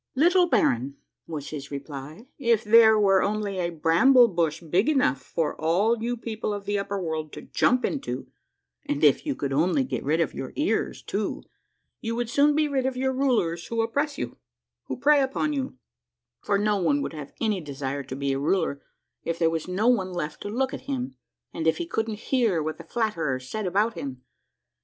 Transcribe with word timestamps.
"Little 0.25 0.47
baron," 0.47 0.95
was 1.27 1.51
his 1.51 1.69
reply," 1.69 2.25
if 2.39 2.63
there 2.63 2.97
were 2.97 3.21
only 3.21 3.59
a 3.59 3.69
bramble 3.69 4.27
bush 4.29 4.59
big 4.59 4.89
enough 4.89 5.21
for 5.21 5.55
all 5.61 6.01
you 6.01 6.17
people 6.17 6.55
of 6.55 6.65
the 6.65 6.79
upper 6.79 6.99
world 6.99 7.31
to 7.33 7.43
jump 7.43 7.85
into 7.85 8.25
and 8.87 9.03
if 9.03 9.27
you 9.27 9.35
could 9.35 9.53
only 9.53 9.83
get 9.83 10.03
rid 10.03 10.19
of 10.19 10.33
your 10.33 10.53
ears 10.55 11.03
too, 11.03 11.43
you 11.99 12.15
would 12.15 12.31
soon 12.31 12.55
be 12.55 12.67
rid 12.67 12.87
of 12.87 12.97
your 12.97 13.13
rulers 13.13 13.67
who 13.67 13.83
oppress 13.83 14.17
you, 14.17 14.39
who 14.87 14.97
prey 14.97 15.21
upon 15.21 15.53
you; 15.53 15.77
for 16.39 16.57
no 16.57 16.77
one 16.81 17.03
would 17.03 17.13
have 17.13 17.33
any 17.39 17.61
desire 17.61 18.01
to 18.01 18.15
be 18.15 18.33
a 18.33 18.39
ruler 18.39 18.81
if 19.23 19.37
there 19.37 19.51
was 19.51 19.67
no 19.67 19.87
one 19.87 20.11
left 20.11 20.41
to 20.41 20.49
look 20.49 20.73
at 20.73 20.81
him 20.89 21.13
and 21.53 21.67
if 21.67 21.77
he 21.77 21.85
couldn't 21.85 22.17
hear 22.31 22.63
what 22.63 22.79
the 22.79 22.83
flatterers 22.83 23.47
said 23.47 23.67
about 23.67 23.93
him. 23.93 24.23